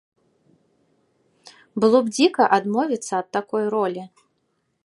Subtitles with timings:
[1.83, 4.03] Было б дзіка адмовіцца ад такой ролі.